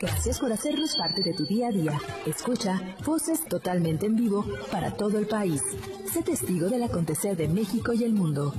Gracias 0.00 0.38
por 0.38 0.50
hacernos 0.50 0.96
parte 0.96 1.22
de 1.22 1.34
tu 1.34 1.44
día 1.44 1.68
a 1.68 1.70
día. 1.70 2.00
Escucha 2.24 2.80
voces 3.04 3.44
totalmente 3.44 4.06
en 4.06 4.16
vivo 4.16 4.46
para 4.72 4.92
todo 4.92 5.18
el 5.18 5.26
país. 5.26 5.60
Sé 6.10 6.22
testigo 6.22 6.70
del 6.70 6.84
acontecer 6.84 7.36
de 7.36 7.48
México 7.48 7.92
y 7.92 8.04
el 8.04 8.14
mundo. 8.14 8.54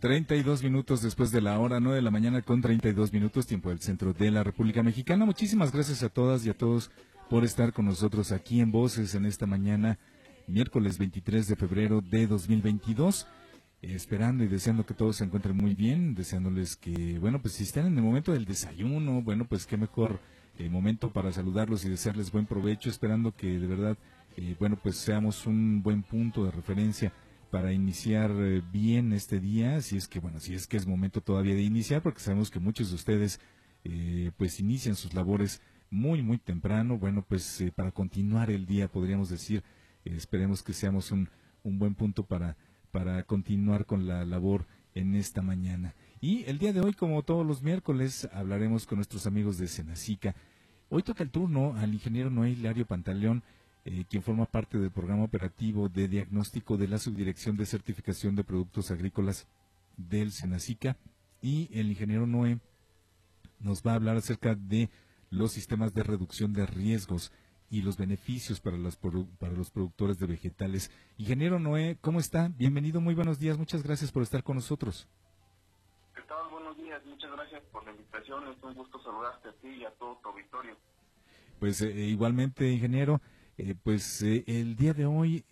Treinta 0.00 0.34
y 0.34 0.42
dos 0.42 0.62
minutos 0.62 1.02
después 1.02 1.30
de 1.30 1.42
la 1.42 1.58
hora 1.58 1.78
nueve 1.78 1.96
de 1.96 2.02
la 2.02 2.10
mañana 2.10 2.40
con 2.40 2.62
treinta 2.62 2.88
y 2.88 2.92
dos 2.92 3.12
minutos 3.12 3.46
tiempo 3.46 3.68
del 3.68 3.80
centro 3.80 4.14
de 4.14 4.30
la 4.30 4.42
República 4.42 4.82
Mexicana. 4.82 5.26
Muchísimas 5.26 5.72
gracias 5.72 6.02
a 6.02 6.08
todas 6.08 6.46
y 6.46 6.48
a 6.48 6.56
todos 6.56 6.90
por 7.28 7.44
estar 7.44 7.72
con 7.74 7.84
nosotros 7.84 8.32
aquí 8.32 8.60
en 8.60 8.72
Voces 8.72 9.14
en 9.14 9.26
esta 9.26 9.46
mañana, 9.46 9.98
miércoles 10.46 10.96
23 10.98 11.46
de 11.46 11.56
febrero 11.56 12.00
de 12.00 12.26
2022. 12.26 13.26
esperando 13.82 14.42
y 14.42 14.48
deseando 14.48 14.84
que 14.84 14.94
todos 14.94 15.16
se 15.16 15.24
encuentren 15.24 15.56
muy 15.56 15.74
bien, 15.74 16.14
deseándoles 16.14 16.74
que, 16.74 17.18
bueno, 17.20 17.40
pues 17.40 17.54
si 17.54 17.62
están 17.62 17.86
en 17.86 17.96
el 17.96 18.02
momento 18.02 18.32
del 18.32 18.44
desayuno, 18.44 19.22
bueno, 19.22 19.46
pues 19.46 19.66
qué 19.66 19.76
mejor 19.76 20.20
eh, 20.58 20.68
momento 20.68 21.12
para 21.12 21.30
saludarlos 21.30 21.84
y 21.84 21.90
desearles 21.90 22.32
buen 22.32 22.46
provecho, 22.46 22.88
esperando 22.88 23.36
que 23.36 23.58
de 23.58 23.66
verdad, 23.66 23.96
eh, 24.36 24.56
bueno, 24.58 24.76
pues 24.82 24.96
seamos 24.96 25.46
un 25.46 25.82
buen 25.82 26.02
punto 26.02 26.44
de 26.44 26.50
referencia 26.50 27.12
para 27.50 27.72
iniciar 27.72 28.32
eh, 28.38 28.62
bien 28.72 29.12
este 29.12 29.38
día, 29.38 29.80
si 29.82 29.96
es 29.96 30.08
que, 30.08 30.18
bueno, 30.18 30.40
si 30.40 30.54
es 30.54 30.66
que 30.66 30.76
es 30.76 30.86
momento 30.86 31.20
todavía 31.20 31.54
de 31.54 31.62
iniciar, 31.62 32.02
porque 32.02 32.20
sabemos 32.20 32.50
que 32.50 32.58
muchos 32.58 32.88
de 32.88 32.96
ustedes, 32.96 33.40
pues 34.36 34.60
inician 34.60 34.96
sus 34.96 35.14
labores 35.14 35.62
muy, 35.90 36.22
muy 36.22 36.38
temprano. 36.38 36.98
Bueno, 36.98 37.24
pues 37.26 37.60
eh, 37.60 37.72
para 37.74 37.90
continuar 37.90 38.50
el 38.50 38.66
día, 38.66 38.88
podríamos 38.88 39.28
decir, 39.30 39.62
eh, 40.04 40.14
esperemos 40.16 40.62
que 40.62 40.72
seamos 40.72 41.10
un, 41.10 41.28
un 41.62 41.78
buen 41.78 41.94
punto 41.94 42.24
para, 42.24 42.56
para 42.90 43.22
continuar 43.22 43.86
con 43.86 44.06
la 44.06 44.24
labor 44.24 44.66
en 44.94 45.14
esta 45.14 45.42
mañana. 45.42 45.94
Y 46.20 46.44
el 46.44 46.58
día 46.58 46.72
de 46.72 46.80
hoy, 46.80 46.94
como 46.94 47.22
todos 47.22 47.46
los 47.46 47.62
miércoles, 47.62 48.28
hablaremos 48.32 48.86
con 48.86 48.96
nuestros 48.96 49.26
amigos 49.26 49.58
de 49.58 49.68
Senacica. 49.68 50.34
Hoy 50.88 51.02
toca 51.02 51.22
el 51.22 51.30
turno 51.30 51.76
al 51.76 51.94
ingeniero 51.94 52.30
Noé 52.30 52.50
Hilario 52.50 52.86
Pantaleón, 52.86 53.42
eh, 53.84 54.04
quien 54.08 54.22
forma 54.22 54.46
parte 54.46 54.78
del 54.78 54.90
programa 54.90 55.22
operativo 55.22 55.88
de 55.88 56.08
diagnóstico 56.08 56.76
de 56.76 56.88
la 56.88 56.98
Subdirección 56.98 57.56
de 57.56 57.66
Certificación 57.66 58.34
de 58.34 58.44
Productos 58.44 58.90
Agrícolas 58.90 59.46
del 59.96 60.32
Senacica. 60.32 60.96
Y 61.40 61.68
el 61.72 61.88
ingeniero 61.90 62.26
Noé 62.26 62.58
nos 63.60 63.82
va 63.82 63.92
a 63.92 63.94
hablar 63.94 64.16
acerca 64.16 64.54
de 64.54 64.88
los 65.30 65.52
sistemas 65.52 65.94
de 65.94 66.02
reducción 66.02 66.52
de 66.52 66.66
riesgos 66.66 67.32
y 67.70 67.82
los 67.82 67.96
beneficios 67.96 68.60
para 68.60 68.78
los, 68.78 68.96
para 68.96 69.52
los 69.52 69.70
productores 69.70 70.18
de 70.18 70.26
vegetales. 70.26 70.90
Ingeniero 71.18 71.58
Noé, 71.58 71.98
¿cómo 72.00 72.18
está? 72.18 72.48
Bienvenido, 72.56 73.00
muy 73.00 73.14
buenos 73.14 73.38
días, 73.38 73.58
muchas 73.58 73.82
gracias 73.82 74.10
por 74.10 74.22
estar 74.22 74.42
con 74.42 74.56
nosotros. 74.56 75.06
¿Qué 76.14 76.22
tal? 76.22 76.48
Buenos 76.50 76.76
días, 76.78 77.04
muchas 77.04 77.30
gracias 77.32 77.62
por 77.70 77.84
la 77.84 77.90
invitación, 77.90 78.48
es 78.48 78.62
un 78.62 78.74
gusto 78.74 79.02
saludarte 79.02 79.48
a 79.50 79.52
ti 79.52 79.68
y 79.68 79.84
a 79.84 79.90
todo 79.92 80.18
tu 80.22 80.28
auditorio. 80.30 80.76
Pues 81.58 81.82
eh, 81.82 81.92
igualmente, 81.92 82.70
ingeniero, 82.70 83.20
eh, 83.58 83.74
pues 83.82 84.22
eh, 84.22 84.44
el 84.46 84.76
día 84.76 84.94
de 84.94 85.06
hoy, 85.06 85.44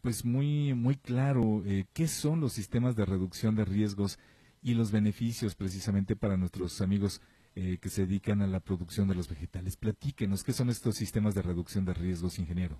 pues 0.00 0.24
muy, 0.24 0.74
muy 0.74 0.96
claro, 0.96 1.62
¿qué 1.92 2.08
son 2.08 2.40
los 2.40 2.54
sistemas 2.54 2.96
de 2.96 3.04
reducción 3.04 3.54
de 3.54 3.66
riesgos 3.66 4.18
y 4.62 4.74
los 4.74 4.90
beneficios 4.90 5.54
precisamente 5.54 6.16
para 6.16 6.36
nuestros 6.36 6.80
amigos 6.80 7.20
eh, 7.54 7.78
que 7.82 7.90
se 7.90 8.06
dedican 8.06 8.40
a 8.40 8.46
la 8.46 8.60
producción 8.60 9.08
de 9.08 9.14
los 9.14 9.28
vegetales. 9.28 9.76
Platíquenos, 9.76 10.42
¿qué 10.42 10.54
son 10.54 10.70
estos 10.70 10.96
sistemas 10.96 11.34
de 11.34 11.42
reducción 11.42 11.84
de 11.84 11.92
riesgos, 11.92 12.38
ingeniero? 12.38 12.78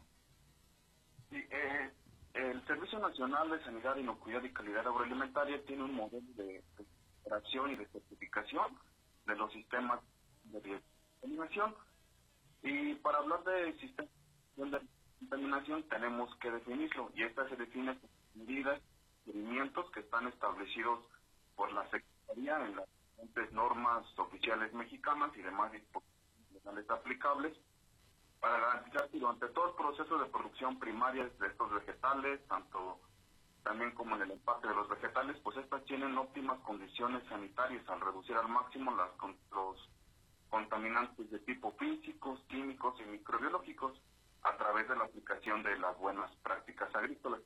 Eh, 1.31 1.91
el 2.33 2.67
Servicio 2.67 2.99
Nacional 2.99 3.51
de 3.51 3.63
Sanidad, 3.65 3.97
Inocuidad 3.97 4.43
y 4.43 4.53
Calidad 4.53 4.87
Agroalimentaria 4.87 5.63
tiene 5.67 5.85
un 5.85 5.95
modelo 5.95 6.27
de 6.37 6.63
operación 7.21 7.73
y 7.73 7.77
de 7.77 7.87
certificación 7.89 8.79
de 9.27 9.37
los 9.37 9.53
sistemas 9.53 10.01
de 10.45 10.81
contaminación. 11.21 11.75
Y 12.63 12.95
para 12.95 13.19
hablar 13.19 13.45
de 13.45 13.79
sistemas 13.79 14.11
de 14.57 14.81
contaminación 15.19 15.83
tenemos 15.91 16.35
que 16.37 16.51
definirlo 16.51 17.11
y 17.15 17.25
esta 17.25 17.47
se 17.51 17.57
define 17.57 17.95
por 17.95 18.11
medidas, 18.37 18.81
movimientos 19.27 19.91
que 19.91 20.01
están 20.01 20.29
establecidos 20.29 21.01
por 21.57 21.71
la 21.73 21.85
Secretaría 21.91 22.65
en 22.67 22.77
la 22.77 22.85
normas 23.53 23.82
oficiales 24.17 24.73
mexicanas 24.73 25.31
y 25.37 25.43
demás 25.43 25.73
disposiciones 25.73 26.89
aplicables 26.91 27.57
para 28.41 28.59
garantizar 28.59 29.09
que 29.11 29.19
durante 29.19 29.49
todo 29.49 29.69
el 29.69 29.75
proceso 29.75 30.19
de 30.19 30.27
producción 30.27 30.79
primaria 30.79 31.29
de 31.29 31.47
estos 31.47 31.73
vegetales, 31.73 32.41
tanto 32.49 33.01
también 33.63 33.93
como 33.93 34.17
en 34.17 34.23
el 34.23 34.33
empaque 34.33 34.67
de 34.67 34.75
los 34.75 34.89
vegetales, 34.89 35.37
pues 35.45 35.57
estas 35.59 35.85
tienen 35.85 36.19
óptimas 36.19 36.59
condiciones 36.61 37.23
sanitarias 37.29 37.89
al 37.89 38.01
reducir 38.01 38.37
al 38.37 38.49
máximo 38.49 38.95
las, 38.97 39.11
los 39.53 39.89
contaminantes 40.51 41.31
de 41.31 41.39
tipo 41.41 41.73
físicos, 41.73 42.41
químicos 42.49 42.99
y 43.01 43.05
microbiológicos 43.05 44.01
a 44.43 44.57
través 44.57 44.89
de 44.89 44.97
la 44.97 45.05
aplicación 45.05 45.63
de 45.63 45.79
las 45.79 45.97
buenas 45.99 46.35
prácticas 46.43 46.93
agrícolas 46.95 47.41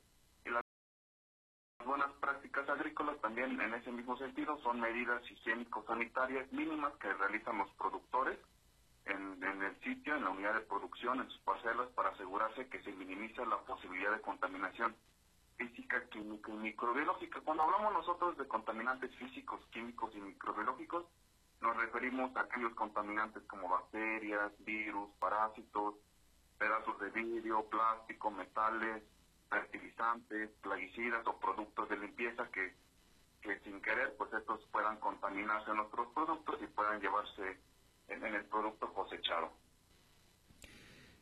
prácticas 2.67 2.69
agrícolas 2.69 3.21
también 3.21 3.61
en 3.61 3.75
ese 3.75 3.93
mismo 3.93 4.17
sentido 4.19 4.59
son 4.63 4.81
medidas 4.81 5.23
higiénico-sanitarias 5.31 6.51
mínimas 6.53 6.93
que 6.97 7.13
realizan 7.13 7.59
los 7.59 7.71
productores 7.75 8.39
en, 9.05 9.43
el 9.43 9.81
sitio, 9.83 10.17
en 10.17 10.25
la 10.25 10.31
unidad 10.31 10.55
de 10.55 10.61
producción, 10.63 11.21
en 11.21 11.31
sus 11.31 11.41
parcelas, 11.43 11.89
para 11.95 12.11
asegurarse 12.11 12.69
que 12.69 12.83
se 12.83 12.93
minimiza 12.93 13.45
la 13.45 13.59
posibilidad 13.59 14.13
de 14.13 14.21
contaminación 14.21 14.97
física, 15.57 16.03
química 16.11 16.51
y 16.51 16.57
microbiológica. 16.57 17.41
Cuando 17.41 17.63
hablamos 17.63 17.93
nosotros 17.93 18.37
de 18.37 18.49
contaminantes 18.49 19.15
físicos, 19.17 19.61
químicos 19.71 20.13
y 20.17 20.21
microbiológicos, 20.21 21.07
nos 21.61 21.77
referimos 21.77 22.35
a 22.37 22.41
aquellos 22.41 22.75
contaminantes 22.75 23.45
como 23.45 23.69
bacterias, 23.69 24.53
virus, 24.65 25.09
parásitos, 25.21 25.95
pedazos 26.59 26.99
de 26.99 27.11
vidrio, 27.11 27.65
plástico, 27.71 28.31
metales, 28.31 29.03
fertilizantes, 29.49 30.51
plaguicidas 30.63 31.27
o 31.27 31.39
productos 31.39 31.89
de 31.89 31.99
limpieza 31.99 32.49
que, 32.53 32.75
que 33.43 33.59
sin 33.61 33.81
querer 33.81 34.15
pues 34.19 34.33
estos 34.33 34.61
puedan 34.73 34.99
contaminarse 34.99 35.71
en 35.71 35.77
nuestros 35.77 36.09
productos 36.15 36.59
y 36.63 36.67
puedan 36.67 37.01
llevarse 37.01 37.59
en, 38.09 38.25
el 38.25 38.45
producto 38.45 38.93
cosechado. 38.93 39.53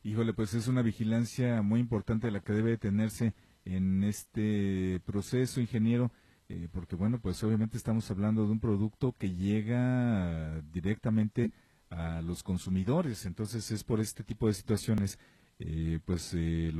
Híjole, 0.03 0.35
pues 0.35 0.55
es 0.55 0.69
una 0.69 0.83
vigilancia 0.83 1.63
muy 1.63 1.81
importante 1.81 2.31
la 2.31 2.41
que 2.41 2.53
debe 2.53 2.77
tenerse 2.77 3.35
en 3.65 4.05
este 4.05 5.01
proceso, 5.07 5.61
ingeniero, 5.61 6.11
eh, 6.49 6.69
porque 6.71 6.95
bueno, 6.95 7.19
pues 7.21 7.43
obviamente 7.43 7.79
estamos 7.79 8.11
hablando 8.11 8.45
de 8.45 8.53
un 8.53 8.61
producto 8.61 9.15
que 9.19 9.31
llega 9.31 10.61
directamente 10.73 11.53
a 11.89 12.21
los 12.21 12.43
consumidores, 12.43 13.25
entonces 13.25 13.71
es 13.71 13.85
por 13.85 14.01
este 14.01 14.25
tipo 14.25 14.47
de 14.47 14.55
situaciones, 14.55 15.19
eh, 15.59 16.01
pues 16.05 16.35
eh, 16.35 16.73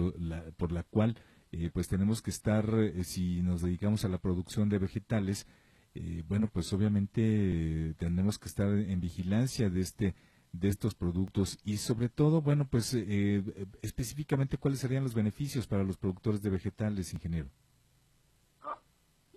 por 0.59 0.73
la 0.73 0.83
cual 0.83 1.17
eh, 1.57 1.71
pues 1.73 1.87
tenemos 1.87 2.21
que 2.21 2.31
estar, 2.31 2.69
eh, 2.75 3.05
si 3.05 3.41
nos 3.43 3.63
dedicamos 3.63 4.05
a 4.05 4.09
la 4.09 4.19
producción 4.19 4.69
de 4.69 4.79
vegetales, 4.79 5.47
eh, 5.95 6.25
bueno, 6.27 6.49
pues 6.53 6.73
obviamente 6.73 7.95
tenemos 7.97 8.41
que 8.41 8.49
estar 8.49 8.69
en 8.69 9.01
vigilancia 9.01 9.71
de 9.71 9.81
este 9.81 10.15
de 10.53 10.69
estos 10.69 10.95
productos 10.95 11.59
y 11.65 11.79
sobre 11.79 12.09
todo, 12.09 12.41
bueno, 12.41 12.65
pues 12.71 12.95
específicamente 13.83 14.57
cuáles 14.57 14.79
serían 14.79 15.03
los 15.03 15.13
beneficios 15.13 15.67
para 15.67 15.83
los 15.83 15.97
productores 15.97 16.43
de 16.43 16.51
vegetales, 16.51 17.13
ingeniero. 17.13 17.49
Ah, 18.63 18.79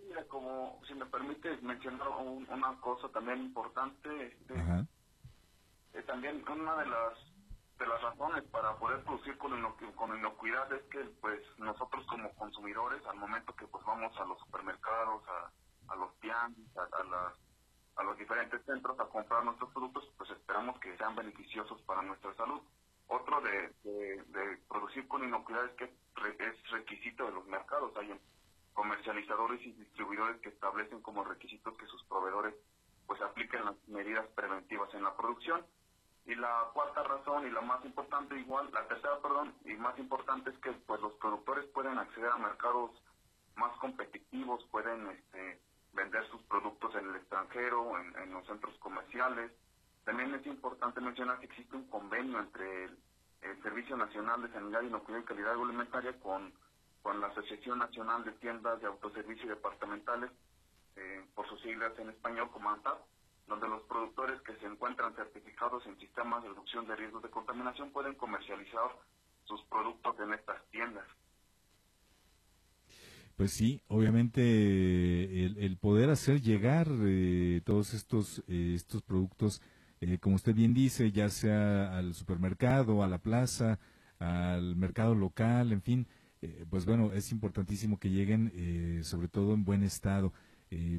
mira, 0.07 0.23
como 0.25 0.79
si 0.87 0.93
me 0.93 1.07
permite 1.07 1.57
mencionar 1.63 2.07
una 2.19 2.79
cosa 2.81 3.09
también 3.09 3.39
importante, 3.45 4.27
este, 4.27 6.03
también 6.03 6.43
una 6.47 6.77
de 6.77 6.85
las 6.85 7.13
de 7.77 7.87
las 7.87 8.01
razones 8.01 8.43
para 8.45 8.75
poder 8.77 9.03
producir 9.03 9.37
con, 9.37 9.51
con 9.95 10.17
inocuidad 10.17 10.71
es 10.73 10.83
que 10.85 10.99
pues 11.21 11.41
nosotros 11.57 12.05
como 12.07 12.33
consumidores 12.35 13.05
al 13.05 13.17
momento 13.17 13.55
que 13.55 13.67
pues 13.67 13.85
vamos 13.85 14.15
a 14.17 14.25
los 14.25 14.39
supermercados, 14.39 15.23
a, 15.27 15.93
a 15.93 15.95
los 15.95 16.11
pianos, 16.15 16.57
a, 16.75 16.81
a, 16.81 17.33
a 17.97 18.03
los 18.03 18.17
diferentes 18.17 18.63
centros 18.65 18.99
a 18.99 19.05
comprar 19.05 19.43
nuestros 19.43 19.71
productos, 19.71 20.09
pues 20.17 20.29
esperamos 20.31 20.79
que 20.79 20.95
sean 20.97 21.15
beneficiosos 21.15 21.81
para 21.83 22.01
nuestra 22.01 22.33
salud. 22.35 22.61
Otro 23.07 23.41
de, 23.41 23.73
de, 23.83 24.57
producir 24.67 25.07
con 25.07 25.23
inocuidad 25.23 25.65
es 25.65 25.71
que 25.75 25.83
es 25.85 26.71
requisito 26.71 27.25
de 27.25 27.31
los 27.31 27.45
mercados. 27.45 27.95
Hay 27.97 28.19
comercializadores 28.73 29.61
y 29.65 29.71
distribuidores 29.71 30.41
que 30.41 30.49
establecen 30.49 31.01
como 31.01 31.23
requisitos 31.23 31.77
que 31.77 31.85
sus 31.85 32.03
proveedores 32.05 32.55
pues 33.05 33.21
apliquen 33.21 33.63
las 33.63 33.75
medidas 33.87 34.27
preventivas 34.35 34.93
en 34.93 35.03
la 35.03 35.15
producción 35.15 35.65
y 36.27 36.35
la 36.35 36.69
cuarta 36.73 37.03
razón 37.03 37.47
y 37.47 37.51
la 37.51 37.61
más 37.61 37.83
importante 37.85 38.37
igual, 38.37 38.69
la 38.73 38.85
tercera, 38.87 39.17
perdón, 39.21 39.55
y 39.63 39.73
más 39.75 39.97
importante 39.97 40.49
es 40.49 40.57
que 40.57 40.71
pues 40.73 40.99
los 40.99 41.13
productores 41.13 41.65
pueden 41.67 41.97
acceder 41.97 42.29
a 42.29 42.37
mercados 42.37 42.91
más 43.55 43.71
competitivos, 43.77 44.61
pueden 44.65 45.07
este, 45.07 45.61
vender 45.93 46.27
sus 46.29 46.41
productos 46.43 46.93
en 46.95 47.09
el 47.09 47.15
extranjero, 47.15 47.97
en, 47.97 48.33
los 48.33 48.45
centros 48.45 48.77
comerciales. 48.79 49.51
También 50.03 50.35
es 50.35 50.45
importante 50.45 50.99
mencionar 50.99 51.39
que 51.39 51.45
existe 51.45 51.77
un 51.77 51.87
convenio 51.87 52.39
entre 52.39 52.85
el 52.85 53.63
Servicio 53.63 53.95
Nacional 53.95 54.41
de 54.41 54.51
Sanidad, 54.51 54.81
Inocuidad 54.81 55.21
y 55.21 55.23
Calidad 55.23 55.53
Alimentaria 55.53 56.19
con, 56.19 56.53
con 57.03 57.21
la 57.21 57.27
Asociación 57.27 57.79
Nacional 57.79 58.25
de 58.25 58.33
Tiendas 58.33 58.81
de 58.81 58.87
Autoservicio 58.87 59.47
Departamentales, 59.47 60.29
eh, 60.97 61.25
por 61.33 61.47
sus 61.47 61.61
siglas 61.61 61.97
en 61.99 62.09
español 62.09 62.49
como 62.51 62.69
ANTAP, 62.69 62.99
donde 63.47 63.67
los 63.67 63.81
productores 63.83 64.41
que 64.41 64.55
se 64.57 64.65
encuentran 64.65 65.15
certificados 65.15 65.85
en 65.85 65.97
sistemas 65.99 66.43
de 66.43 66.49
reducción 66.49 66.87
de 66.87 66.95
riesgos 66.95 67.23
de 67.23 67.29
contaminación 67.29 67.91
pueden 67.91 68.15
comercializar 68.15 68.91
sus 69.45 69.61
productos 69.63 70.15
en 70.19 70.33
estas 70.33 70.61
tiendas. 70.69 71.05
Pues 73.37 73.51
sí, 73.51 73.83
obviamente 73.87 75.45
el, 75.45 75.77
poder 75.77 76.09
hacer 76.09 76.41
llegar 76.41 76.87
eh, 76.89 77.61
todos 77.63 77.93
estos 77.93 78.43
eh, 78.47 78.73
estos 78.75 79.03
productos, 79.03 79.61
eh, 80.01 80.17
como 80.17 80.35
usted 80.35 80.55
bien 80.55 80.73
dice, 80.73 81.11
ya 81.11 81.29
sea 81.29 81.95
al 81.95 82.15
supermercado, 82.15 83.03
a 83.03 83.07
la 83.07 83.19
plaza, 83.19 83.79
al 84.17 84.75
mercado 84.75 85.13
local, 85.13 85.71
en 85.71 85.83
fin, 85.83 86.07
pues 86.69 86.85
bueno, 86.85 87.13
es 87.13 87.31
importantísimo 87.31 87.99
que 87.99 88.09
lleguen, 88.09 89.03
sobre 89.03 89.27
todo 89.27 89.53
en 89.53 89.65
buen 89.65 89.83
estado, 89.83 90.33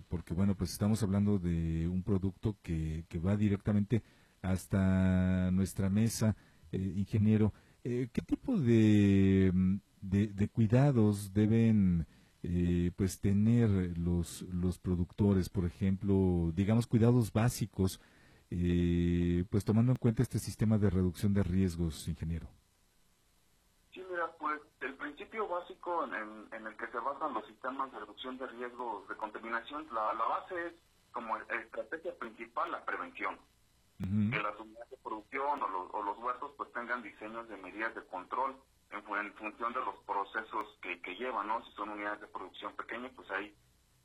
porque 0.08 0.34
bueno, 0.34 0.54
pues 0.56 0.72
estamos 0.72 1.02
hablando 1.02 1.38
de 1.38 1.88
un 1.88 2.02
producto 2.02 2.56
que, 2.62 3.04
que 3.08 3.18
va 3.18 3.36
directamente 3.36 4.02
hasta 4.42 5.50
nuestra 5.50 5.90
mesa, 5.90 6.36
ingeniero. 6.72 7.52
¿Qué 7.82 8.22
tipo 8.26 8.58
de, 8.58 9.52
de 10.00 10.48
cuidados 10.48 11.32
deben 11.32 12.06
eh, 12.42 12.92
pues 12.96 13.20
tener 13.20 13.98
los, 13.98 14.42
los 14.42 14.78
productores, 14.78 15.48
por 15.48 15.64
ejemplo, 15.64 16.52
digamos 16.54 16.86
cuidados 16.86 17.32
básicos, 17.32 18.00
eh, 18.50 19.44
pues 19.50 19.64
tomando 19.64 19.92
en 19.92 19.98
cuenta 19.98 20.22
este 20.22 20.38
sistema 20.38 20.78
de 20.78 20.88
reducción 20.88 21.34
de 21.34 21.42
riesgos, 21.42 22.06
ingeniero? 22.06 22.48
Sí, 23.98 24.06
mira, 24.08 24.30
pues 24.38 24.60
el 24.80 24.94
principio 24.94 25.48
básico 25.48 26.04
en, 26.04 26.46
en 26.52 26.66
el 26.68 26.76
que 26.76 26.86
se 26.86 27.00
basan 27.00 27.34
los 27.34 27.44
sistemas 27.46 27.90
de 27.90 27.98
reducción 27.98 28.38
de 28.38 28.46
riesgos 28.46 29.08
de 29.08 29.16
contaminación, 29.16 29.88
la, 29.92 30.14
la 30.14 30.24
base 30.24 30.68
es 30.68 30.74
como 31.10 31.36
estrategia 31.36 32.16
principal 32.16 32.70
la 32.70 32.84
prevención. 32.84 33.36
Que 33.98 34.40
las 34.40 34.56
unidades 34.60 34.90
de 34.90 34.96
producción 34.98 35.60
o 35.60 35.68
los, 35.68 35.92
o 35.92 36.02
los 36.04 36.16
huertos 36.18 36.52
pues 36.56 36.72
tengan 36.72 37.02
diseños 37.02 37.48
de 37.48 37.56
medidas 37.56 37.92
de 37.96 38.04
control 38.04 38.54
en, 38.90 39.32
función 39.34 39.72
de 39.72 39.80
los 39.80 39.96
procesos 40.06 40.78
que, 40.80 41.02
que 41.02 41.16
llevan, 41.16 41.48
¿no? 41.48 41.64
Si 41.64 41.72
son 41.72 41.88
unidades 41.88 42.20
de 42.20 42.28
producción 42.28 42.76
pequeñas, 42.76 43.10
pues 43.16 43.28
ahí 43.32 43.52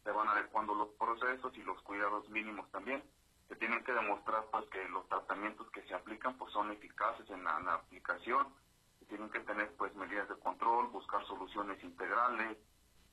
se 0.03 0.09
van 0.09 0.27
adecuando 0.27 0.73
los 0.73 0.89
procesos 0.95 1.55
y 1.55 1.61
los 1.61 1.79
cuidados 1.83 2.27
mínimos 2.29 2.67
también. 2.71 3.03
Se 3.47 3.55
tienen 3.57 3.83
que 3.83 3.93
demostrar 3.93 4.45
pues 4.51 4.65
que 4.71 4.89
los 4.89 5.07
tratamientos 5.07 5.69
que 5.69 5.83
se 5.83 5.93
aplican 5.93 6.35
pues 6.39 6.51
son 6.51 6.71
eficaces 6.71 7.29
en 7.29 7.43
la, 7.43 7.75
aplicación. 7.75 8.47
Tienen 9.09 9.29
que 9.29 9.39
tener 9.41 9.71
pues 9.77 9.93
medidas 9.95 10.27
de 10.29 10.35
control, 10.39 10.87
buscar 10.87 11.25
soluciones 11.25 11.81
integrales, 11.83 12.57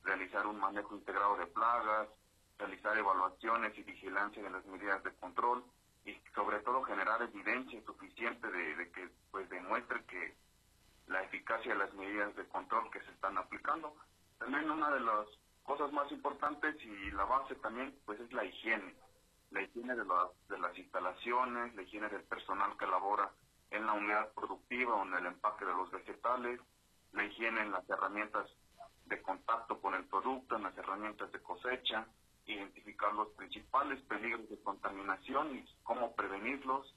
realizar 0.03 0.47
un 0.47 0.59
manejo 0.59 0.95
integrado 0.95 1.37
de 1.37 1.47
plagas, 1.47 2.07
realizar 2.57 2.97
evaluaciones 2.97 3.77
y 3.77 3.83
vigilancia 3.83 4.41
de 4.41 4.49
las 4.49 4.65
medidas 4.65 5.03
de 5.03 5.13
control 5.15 5.63
y 6.05 6.13
sobre 6.33 6.59
todo 6.59 6.83
generar 6.83 7.21
evidencia 7.21 7.81
suficiente 7.85 8.47
de, 8.49 8.91
que 8.91 9.09
pues 9.31 9.49
demuestre 9.49 10.03
que 10.05 10.35
la 11.07 11.23
eficacia 11.23 11.73
de 11.73 11.79
las 11.79 11.93
medidas 11.93 12.35
de 12.35 12.47
control 12.47 12.89
que 12.91 13.01
se 13.01 13.11
están 13.11 13.37
aplicando. 13.37 13.95
También 14.39 14.69
una 14.69 14.89
de 14.91 15.01
las 15.01 15.27
cosas 15.63 15.91
más 15.91 16.11
importantes 16.11 16.75
y 16.83 17.11
la 17.11 17.25
base 17.25 17.55
también 17.55 17.95
pues 18.05 18.19
es 18.19 18.31
la 18.33 18.45
higiene, 18.45 18.95
la 19.51 19.61
higiene 19.61 19.95
de, 19.95 20.03
de 20.49 20.59
las 20.59 20.77
instalaciones, 20.77 21.75
la 21.75 21.81
higiene 21.83 22.09
del 22.09 22.23
personal 22.23 22.75
que 22.77 22.87
labora 22.87 23.31
en 23.71 23.85
la 23.85 23.93
unidad 23.93 24.31
productiva 24.33 24.95
o 24.95 25.03
en 25.03 25.13
el 25.13 25.25
empaque 25.25 25.65
de 25.65 25.73
los 25.73 25.89
vegetales, 25.91 26.59
la 27.13 27.25
higiene 27.25 27.61
en 27.61 27.71
las 27.71 27.89
herramientas 27.89 28.47
de 29.05 29.21
contacto 29.21 29.81
con 29.81 29.93
el 29.95 30.05
producto, 30.05 30.55
en 30.55 30.63
las 30.63 30.77
herramientas 30.77 31.31
de 31.31 31.41
cosecha, 31.41 32.07
identificar 32.45 33.13
los 33.13 33.29
principales 33.29 34.01
peligros 34.03 34.49
de 34.49 34.61
contaminación 34.61 35.55
y 35.57 35.65
cómo 35.83 36.15
prevenirlos, 36.15 36.93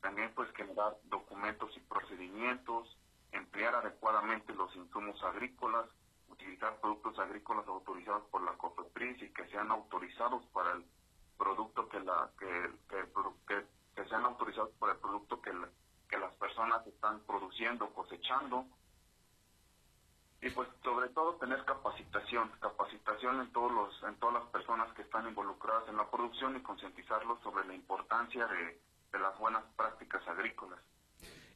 también 0.00 0.32
pues 0.34 0.50
generar 0.52 0.96
documentos 1.04 1.76
y 1.76 1.80
procedimientos, 1.80 2.96
emplear 3.32 3.74
adecuadamente 3.74 4.54
los 4.54 4.74
insumos 4.76 5.22
agrícolas, 5.22 5.86
utilizar 6.28 6.80
productos 6.80 7.18
agrícolas 7.18 7.66
autorizados 7.66 8.24
por 8.30 8.42
la 8.42 8.52
COFEPRIS 8.52 9.22
y 9.22 9.32
que 9.32 9.48
sean 9.48 9.70
autorizados 9.70 10.44
para 10.46 10.72
el 10.72 10.84
producto 11.36 11.88
que 11.88 12.00
la 12.00 12.30
que, 12.38 12.70
que, 12.88 13.04
que, 13.46 13.66
sean 14.06 14.24
autorizados 14.24 14.70
para 14.78 14.92
el 14.92 14.98
producto 14.98 15.40
que, 15.40 15.52
que 16.08 16.18
las 16.18 16.32
personas 16.34 16.86
están 16.86 17.20
produciendo, 17.20 17.92
cosechando. 17.94 18.66
Y 20.40 20.50
pues 20.50 20.68
sobre 20.84 21.08
todo 21.08 21.34
tener 21.36 21.64
capacitación, 21.64 22.50
capacitación 22.60 23.40
en 23.40 23.52
todos 23.52 23.72
los 23.72 24.02
en 24.04 24.14
todas 24.20 24.34
las 24.34 24.44
personas 24.50 24.92
que 24.94 25.02
están 25.02 25.26
involucradas 25.26 25.88
en 25.88 25.96
la 25.96 26.08
producción 26.08 26.56
y 26.56 26.60
concientizarlos 26.60 27.40
sobre 27.42 27.66
la 27.66 27.74
importancia 27.74 28.46
de, 28.46 28.80
de 29.12 29.18
las 29.18 29.36
buenas 29.38 29.64
prácticas 29.76 30.26
agrícolas. 30.28 30.78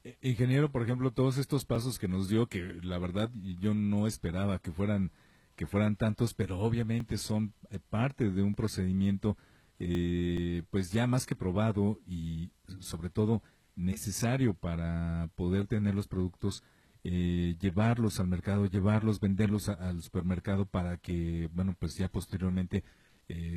Eh, 0.04 0.18
ingeniero, 0.22 0.70
por 0.72 0.82
ejemplo, 0.82 1.12
todos 1.12 1.38
estos 1.38 1.64
pasos 1.64 1.98
que 1.98 2.08
nos 2.08 2.28
dio, 2.28 2.48
que 2.48 2.80
la 2.82 2.98
verdad 2.98 3.30
yo 3.60 3.72
no 3.72 4.08
esperaba 4.08 4.58
que 4.58 4.72
fueran 4.72 5.12
que 5.54 5.66
fueran 5.66 5.96
tantos, 5.96 6.34
pero 6.34 6.58
obviamente 6.58 7.18
son 7.18 7.54
eh, 7.70 7.78
parte 7.78 8.30
de 8.30 8.42
un 8.42 8.54
procedimiento, 8.54 9.36
eh, 9.84 10.62
pues 10.70 10.92
ya 10.92 11.06
más 11.06 11.26
que 11.26 11.34
probado 11.34 12.00
y 12.06 12.50
sobre 12.80 13.10
todo 13.10 13.42
necesario 13.74 14.54
para 14.54 15.28
poder 15.34 15.66
tener 15.66 15.94
los 15.94 16.08
productos, 16.08 16.62
llevarlos 17.02 18.20
al 18.20 18.28
mercado, 18.28 18.66
llevarlos, 18.66 19.18
venderlos 19.18 19.68
al 19.68 20.02
supermercado 20.02 20.66
para 20.66 20.98
que, 20.98 21.48
bueno, 21.52 21.74
pues 21.78 21.96
ya 21.96 22.08
posteriormente 22.08 22.84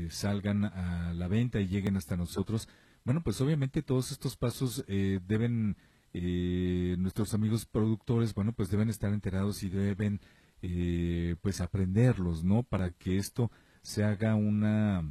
salgan 0.10 0.66
a 0.66 1.13
la 1.13 1.27
venta 1.27 1.60
y 1.60 1.68
lleguen 1.68 1.95
hasta 1.95 2.18
nosotros. 2.18 2.68
Bueno, 3.04 3.22
pues 3.22 3.39
obviamente 3.42 3.83
todos 3.83 4.12
estos 4.12 4.36
pasos 4.36 4.83
deben 4.88 5.77
eh, 6.18 6.95
nuestros 6.98 7.33
amigos 7.33 7.66
productores, 7.66 8.33
bueno, 8.33 8.54
pues 8.54 8.69
deben 8.69 8.88
estar 8.89 9.12
enterados 9.12 9.63
y 9.63 9.69
deben, 9.69 10.22
eh, 10.62 11.36
pues, 11.42 11.60
aprenderlos, 11.60 12.45
¿no? 12.45 12.63
Para 12.63 12.92
que 12.92 13.18
esto 13.18 13.51
se 13.81 14.06
haga 14.06 14.36
una, 14.36 15.04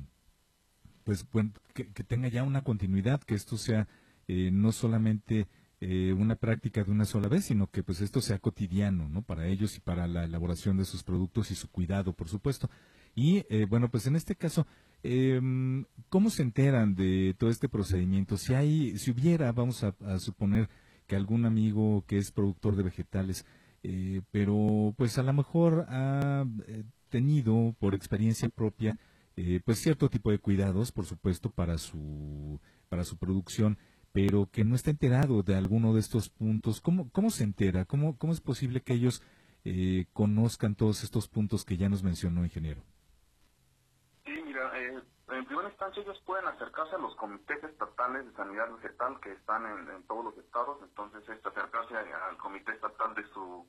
pues, 1.05 1.27
que, 1.75 1.85
tenga 1.85 2.29
ya 2.29 2.43
una 2.43 2.63
continuidad, 2.63 3.21
que 3.23 3.35
esto 3.35 3.57
sea 3.57 3.89
eh, 4.29 4.51
no 4.53 4.73
solamente 4.73 5.47
eh, 5.81 6.15
una 6.17 6.37
práctica 6.37 6.83
de 6.83 6.91
una 6.91 7.05
sola 7.05 7.29
vez, 7.29 7.45
sino 7.45 7.69
que, 7.69 7.83
pues, 7.83 8.01
esto 8.01 8.21
sea 8.21 8.39
cotidiano, 8.39 9.09
¿no? 9.09 9.23
Para 9.23 9.47
ellos 9.47 9.77
y 9.77 9.81
para 9.81 10.07
la 10.07 10.25
elaboración 10.25 10.77
de 10.77 10.85
sus 10.85 11.03
productos 11.03 11.51
y 11.51 11.55
su 11.55 11.69
cuidado, 11.71 12.13
por 12.13 12.29
supuesto. 12.29 12.71
Y, 13.15 13.45
bueno, 13.67 13.91
pues, 13.91 14.07
en 14.07 14.17
este 14.17 14.35
caso, 14.35 14.67
em, 15.05 15.85
¿cómo 16.09 16.31
se 16.31 16.43
enteran 16.43 16.97
de 16.97 17.35
todo 17.39 17.51
este 17.51 17.69
procedimiento? 17.69 18.37
Si 18.37 18.55
hay, 18.55 18.99
si 18.99 19.13
hubiera, 19.13 19.53
vamos 19.53 19.85
a 19.85 20.19
suponer, 20.19 20.69
que 21.07 21.17
algún 21.17 21.45
amigo 21.45 22.05
que 22.07 22.19
es 22.19 22.31
productor 22.33 22.77
de 22.77 22.83
vegetales, 22.83 23.45
eh, 23.83 24.23
pero 24.31 24.95
pues 24.97 25.19
a 25.19 25.23
lo 25.23 25.33
mejor 25.33 25.87
ha 25.89 26.47
eh, 26.67 26.85
tenido 27.11 27.75
por 27.79 27.95
experiencia 27.95 28.49
propia 28.49 28.99
eh, 29.37 29.61
pues 29.65 29.79
cierto 29.79 30.09
tipo 30.09 30.31
de 30.31 30.39
cuidados, 30.39 30.93
por 30.93 31.07
supuesto, 31.07 31.51
para 31.51 31.79
su, 31.79 32.61
para 32.89 33.05
su 33.05 33.17
producción, 33.17 33.79
pero 34.13 34.49
que 34.51 34.65
no 34.65 34.75
está 34.75 34.91
enterado 34.91 35.43
de 35.43 35.57
alguno 35.57 35.95
de 35.95 36.01
estos 36.01 36.29
puntos. 36.29 36.81
¿Cómo, 36.81 37.11
cómo 37.11 37.31
se 37.31 37.45
entera? 37.45 37.85
¿Cómo, 37.85 38.17
cómo 38.17 38.33
es 38.33 38.41
posible 38.41 38.81
que 38.81 38.95
ellos 38.95 39.23
conozcan 40.13 40.75
todos 40.75 41.05
estos 41.05 41.27
puntos 41.27 41.65
que 41.65 41.79
ya 41.79 41.89
nos 41.89 42.03
mencionó, 42.03 42.45
ingeniero? 42.45 42.83
en 45.29 45.45
primera 45.47 45.69
instancia 45.69 46.03
ellos 46.03 46.21
pueden 46.27 46.47
acercarse 46.47 46.95
a 46.95 46.99
los 46.99 47.15
comités 47.17 47.63
estatales 47.65 48.27
de 48.27 48.33
sanidad 48.33 48.71
vegetal 48.73 49.19
que 49.21 49.33
están 49.33 49.65
en, 49.67 50.03
todos 50.07 50.25
los 50.25 50.39
estados, 50.39 50.79
entonces 50.83 51.29
es 51.29 51.45
acercarse 51.45 51.97
al 51.97 52.37
comité 52.37 52.73
estatal 52.73 53.15
de 53.15 53.25
su 53.29 53.67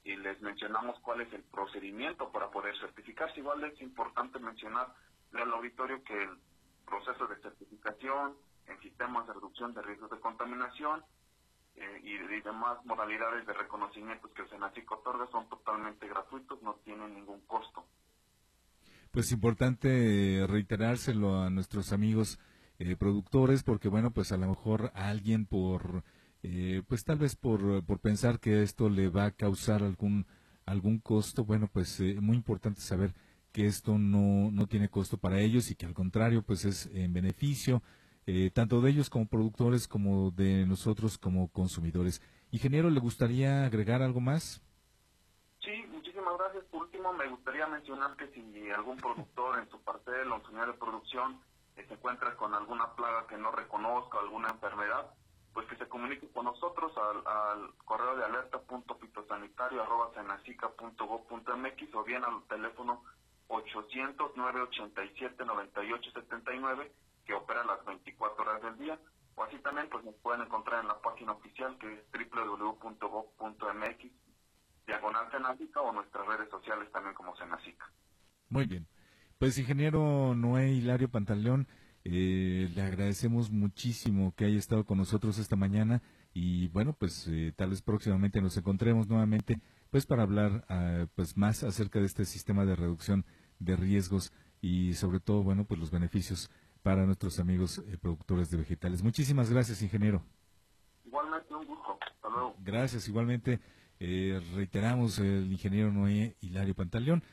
y 0.04 0.16
les 0.16 0.42
mencionamos 0.42 1.00
cuál 1.02 1.22
es 1.22 1.34
el 1.34 1.44
procedimiento 1.44 2.32
para 2.32 2.50
poder 2.50 2.78
certificarse. 2.80 3.40
Igual 3.40 3.64
es 3.64 3.80
importante 3.82 4.40
mencionar 4.40 4.94
al 5.34 5.54
auditorio 5.54 6.04
que 6.04 6.24
el 6.24 6.38
proceso 6.86 7.28
de 7.28 7.42
certificación 7.42 8.36
en 8.68 8.80
sistemas 8.82 9.28
de 9.28 9.34
reducción 9.34 9.74
de 9.74 9.82
riesgos 9.82 10.10
de 10.10 10.20
contaminación 10.20 11.04
eh, 11.76 12.02
y, 12.04 12.18
demás 12.42 12.84
modalidades 12.86 13.46
de 13.46 13.54
reconocimientos 13.54 14.32
que 14.32 14.42
el 14.42 14.50
SENACIC 14.50 14.92
otorga 14.92 15.28
son 15.32 15.48
totalmente 15.48 16.08
gratuitos, 16.08 16.62
no 16.64 16.76
tienen 16.84 17.14
ningún 17.14 17.40
costo. 17.42 17.86
Pues 19.12 19.32
importante 19.32 20.46
reiterárselo 20.48 21.42
a 21.42 21.50
nuestros 21.50 21.94
amigos 21.94 22.40
eh, 22.80 22.96
productores, 22.96 23.64
porque 23.64 23.90
bueno, 23.90 24.12
pues 24.12 24.32
a 24.32 24.38
lo 24.38 24.48
mejor 24.48 24.92
alguien 24.96 25.46
por, 25.46 26.04
eh, 26.44 26.82
pues 26.88 27.04
tal 27.04 27.18
vez 27.18 27.36
por, 27.36 27.84
por 27.86 28.00
pensar 28.00 28.40
que 28.40 28.64
esto 28.64 28.90
le 28.90 29.10
va 29.10 29.26
a 29.26 29.32
causar 29.32 29.84
algún, 29.84 30.26
algún 30.66 31.00
costo, 31.00 31.46
bueno, 31.46 31.70
pues 31.72 32.00
es 32.00 32.22
muy 32.22 32.36
importante 32.38 32.82
saber 32.82 33.14
que 33.52 33.66
esto 33.66 33.98
no, 33.98 34.50
no 34.52 34.68
tiene 34.68 34.90
costo 34.90 35.18
para 35.18 35.40
ellos 35.40 35.72
y 35.72 35.76
que 35.76 35.86
al 35.86 35.94
contrario, 35.94 36.42
pues 36.44 36.66
es 36.66 36.88
en 36.94 37.14
beneficio 37.14 37.82
eh, 38.28 38.52
tanto 38.54 38.82
de 38.82 38.92
ellos 38.92 39.10
como 39.10 39.28
productores 39.28 39.88
como 39.88 40.32
de 40.32 40.66
nosotros 40.66 41.18
como 41.18 41.48
consumidores. 41.50 42.22
Ingeniero, 42.52 42.90
¿le 42.90 43.00
gustaría 43.00 43.66
agregar 43.66 44.02
algo 44.02 44.22
más? 44.22 44.62
Sí, 45.60 45.72
muchísimas 45.92 46.38
gracias. 46.38 46.64
Por 46.66 46.84
último, 46.84 47.14
me 47.14 47.28
gustaría 47.28 47.66
mencionar 47.68 48.16
que 48.18 48.28
si 48.28 48.70
algún 48.70 48.98
productor 48.98 49.60
en 49.60 49.70
su 49.70 49.80
parcela 49.82 50.36
o 50.36 50.38
en 50.38 50.44
su 50.44 50.52
de 50.54 50.74
producción 50.74 51.42
eh, 51.76 51.86
se 51.88 51.94
encuentra 51.96 52.36
con 52.36 52.54
alguna 52.54 52.94
plaga 52.96 53.26
que 53.28 53.38
no 53.38 53.52
reconozca, 53.52 54.20
alguna 54.20 54.50
enfermedad, 54.50 55.12
pues 55.54 55.68
que 55.68 55.76
se 55.76 55.88
comunique 55.88 56.28
con 56.32 56.46
nosotros 56.46 56.92
al, 56.98 57.28
al 57.28 57.76
correo 57.86 58.16
de 58.16 58.26
alerta 58.26 58.60
punto 58.60 58.96
fitosanitario 58.96 59.82
arroba 59.82 60.12
mx 61.58 61.96
o 61.96 62.04
bien 62.04 62.24
al 62.24 62.44
teléfono 62.48 63.04
800 63.48 64.36
987 64.36 65.46
9879 65.46 66.92
que 67.26 67.34
operan 67.34 67.68
las 67.68 67.84
24 67.86 68.42
horas 68.44 68.62
del 68.62 68.78
día. 68.78 69.00
O 69.36 69.44
así 69.44 69.58
también 69.60 69.88
pues 69.90 70.04
nos 70.04 70.16
pueden 70.16 70.42
encontrar 70.42 70.82
en 70.82 70.88
la 70.88 71.02
página 71.02 71.34
oficial 71.34 71.78
que 71.80 71.94
es 71.94 72.02
www.gov.mx, 72.32 74.12
diagonal 74.86 75.32
Senacica 75.32 75.82
o 75.82 75.92
nuestras 75.92 76.28
redes 76.28 76.50
sociales 76.50 76.92
también 76.92 77.16
como 77.16 77.36
Senacica. 77.36 77.92
Muy 78.50 78.66
bien. 78.66 78.88
Pues 79.38 79.58
ingeniero 79.58 80.36
Noé 80.36 80.70
Hilario 80.70 81.10
Pantaleón, 81.10 81.68
eh, 82.04 82.70
le 82.74 82.82
agradecemos 82.82 83.52
muchísimo 83.52 84.34
que 84.36 84.46
haya 84.46 84.58
estado 84.58 84.86
con 84.86 84.98
nosotros 84.98 85.38
esta 85.38 85.56
mañana 85.56 86.02
y 86.34 86.68
bueno, 86.70 86.94
pues 86.94 87.28
eh, 87.28 87.54
tal 87.56 87.72
vez 87.72 87.82
próximamente 87.82 88.42
nos 88.42 88.58
encontremos 88.58 89.08
nuevamente 89.08 89.60
pues 89.90 90.06
para 90.06 90.24
hablar 90.24 90.66
ah, 90.70 91.06
pues 91.16 91.38
más 91.38 91.64
acerca 91.64 92.00
de 92.00 92.06
este 92.06 92.26
sistema 92.26 92.66
de 92.66 92.76
reducción 92.76 93.26
de 93.60 93.76
riesgos 93.76 94.32
y 94.62 94.94
sobre 94.94 95.20
todo 95.20 95.44
bueno 95.44 95.66
pues 95.66 95.80
los 95.80 95.92
beneficios 95.92 96.50
para 96.84 97.06
nuestros 97.06 97.40
amigos 97.40 97.80
eh, 97.80 97.98
productores 97.98 98.50
de 98.50 98.58
vegetales. 98.58 99.04
Muchísimas 99.04 99.50
gracias, 99.50 99.82
ingeniero. 99.82 100.24
Igualmente, 101.06 101.54
un 101.54 101.66
gusto. 101.66 101.98
Hasta 102.02 102.30
luego. 102.30 102.56
Gracias, 102.60 103.08
igualmente. 103.08 103.60
Eh, 104.00 104.42
reiteramos 104.56 105.20
el 105.20 105.52
ingeniero 105.52 105.92
Noé 105.92 106.36
Hilario 106.42 106.74
Pantaleón, 106.74 107.24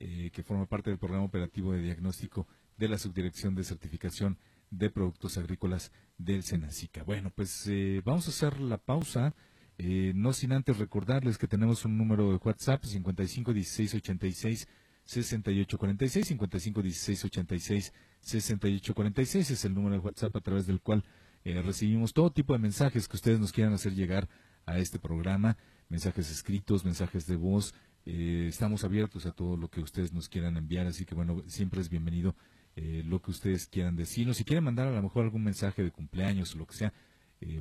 eh, 0.00 0.30
que 0.32 0.42
forma 0.42 0.66
parte 0.66 0.90
del 0.90 0.98
programa 0.98 1.24
operativo 1.24 1.72
de 1.72 1.82
diagnóstico 1.82 2.46
de 2.76 2.88
la 2.88 2.98
Subdirección 2.98 3.54
de 3.54 3.64
Certificación 3.64 4.38
de 4.70 4.90
Productos 4.90 5.38
Agrícolas 5.38 5.92
del 6.18 6.42
Senacica. 6.42 7.04
Bueno, 7.04 7.30
pues 7.34 7.70
vamos 8.04 8.26
a 8.26 8.30
hacer 8.30 8.60
la 8.60 8.78
pausa. 8.78 9.34
no 9.78 10.32
sin 10.32 10.52
antes 10.52 10.78
recordarles 10.78 11.38
que 11.38 11.46
tenemos 11.46 11.84
un 11.84 11.96
número 11.96 12.30
de 12.30 12.36
WhatsApp 12.36 12.84
55 12.84 13.52
16 13.52 13.94
86 13.94 14.68
6846 15.04 16.26
55 16.26 16.82
16 16.82 17.24
86 17.24 17.92
6846 18.20 19.50
es 19.50 19.64
el 19.64 19.74
número 19.74 19.94
de 19.94 20.00
WhatsApp 20.00 20.34
a 20.36 20.40
través 20.40 20.66
del 20.66 20.80
cual 20.80 21.04
eh, 21.44 21.60
recibimos 21.60 22.14
todo 22.14 22.32
tipo 22.32 22.54
de 22.54 22.58
mensajes 22.58 23.06
que 23.06 23.16
ustedes 23.16 23.38
nos 23.38 23.52
quieran 23.52 23.74
hacer 23.74 23.94
llegar 23.94 24.28
a 24.64 24.78
este 24.78 24.98
programa, 24.98 25.58
mensajes 25.90 26.30
escritos, 26.30 26.86
mensajes 26.86 27.26
de 27.26 27.36
voz. 27.36 27.74
Eh, 28.06 28.46
estamos 28.48 28.84
abiertos 28.84 29.26
a 29.26 29.32
todo 29.32 29.56
lo 29.56 29.68
que 29.68 29.80
ustedes 29.80 30.12
nos 30.12 30.28
quieran 30.28 30.56
enviar, 30.56 30.86
así 30.86 31.04
que 31.04 31.14
bueno, 31.14 31.42
siempre 31.46 31.80
es 31.80 31.88
bienvenido 31.88 32.34
eh, 32.76 33.02
lo 33.04 33.22
que 33.22 33.30
ustedes 33.30 33.66
quieran 33.66 33.96
decirnos. 33.96 34.36
Si 34.36 34.44
quieren 34.44 34.64
mandar 34.64 34.88
a 34.88 34.92
lo 34.92 35.02
mejor 35.02 35.24
algún 35.24 35.44
mensaje 35.44 35.82
de 35.82 35.90
cumpleaños 35.90 36.54
o 36.54 36.58
lo 36.58 36.66
que 36.66 36.74
sea, 36.74 36.92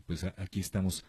pues 0.05 0.23
aquí 0.23 0.61
estamos 0.61 1.03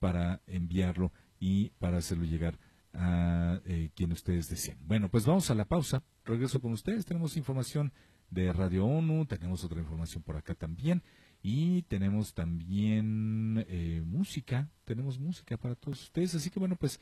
para 0.00 0.40
enviarlo 0.48 1.12
y 1.38 1.70
para 1.78 1.98
hacerlo 1.98 2.24
llegar 2.24 2.58
a 2.92 3.60
quien 3.94 4.10
ustedes 4.10 4.48
deseen. 4.48 4.78
Bueno, 4.84 5.08
pues 5.08 5.26
vamos 5.26 5.48
a 5.48 5.54
la 5.54 5.64
pausa. 5.64 6.02
Regreso 6.24 6.60
con 6.60 6.72
ustedes. 6.72 7.06
Tenemos 7.06 7.36
información 7.36 7.92
de 8.30 8.52
Radio 8.52 8.86
ONU, 8.86 9.26
tenemos 9.26 9.62
otra 9.64 9.80
información 9.80 10.24
por 10.24 10.36
acá 10.36 10.54
también 10.54 11.02
y 11.42 11.82
tenemos 11.82 12.34
también 12.34 13.64
eh, 13.68 14.02
música, 14.04 14.68
tenemos 14.84 15.18
música 15.18 15.56
para 15.56 15.74
todos 15.74 16.02
ustedes, 16.02 16.34
así 16.34 16.50
que 16.50 16.58
bueno, 16.58 16.76
pues 16.76 17.00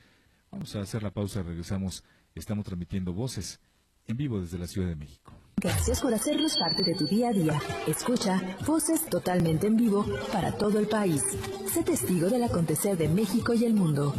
vamos 0.51 0.75
a 0.77 0.81
hacer 0.81 1.03
la 1.03 1.11
pausa, 1.11 1.43
regresamos, 1.43 2.05
estamos 2.35 2.65
transmitiendo 2.65 3.13
voces 3.13 3.61
en 4.07 4.17
vivo 4.17 4.41
desde 4.41 4.59
la 4.59 4.67
Ciudad 4.67 4.89
de 4.89 4.97
México. 4.97 5.33
Gracias 5.57 6.01
por 6.01 6.15
hacernos 6.15 6.57
parte 6.57 6.83
de 6.85 6.95
tu 6.95 7.07
día 7.07 7.29
a 7.29 7.33
día. 7.33 7.61
Escucha 7.87 8.41
voces 8.67 9.05
totalmente 9.07 9.67
en 9.67 9.77
vivo 9.77 10.07
para 10.33 10.53
todo 10.53 10.79
el 10.79 10.87
país. 10.87 11.23
Sé 11.73 11.83
testigo 11.83 12.29
del 12.31 12.45
acontecer 12.45 12.97
de 12.97 13.09
México 13.09 13.55
y 13.55 13.65
el 13.65 13.75
mundo. 13.75 14.15